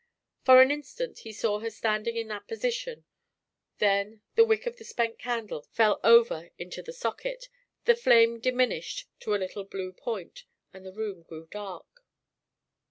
For 0.43 0.63
an 0.63 0.71
instant 0.71 1.19
he 1.19 1.31
saw 1.31 1.59
her 1.59 1.69
standing 1.69 2.17
in 2.17 2.27
that 2.29 2.47
position, 2.47 3.05
then 3.77 4.21
the 4.33 4.43
wick 4.43 4.65
of 4.65 4.77
the 4.77 4.83
spent 4.83 5.19
candle 5.19 5.61
fell 5.61 5.99
over 6.03 6.49
into 6.57 6.81
the 6.81 6.91
socket; 6.91 7.49
the 7.85 7.93
flame 7.95 8.39
diminished 8.39 9.07
to 9.19 9.35
a 9.35 9.37
little 9.37 9.63
blue 9.63 9.93
point, 9.93 10.45
and 10.73 10.83
the 10.83 10.91
room 10.91 11.21
grew 11.21 11.45
dark. 11.51 12.03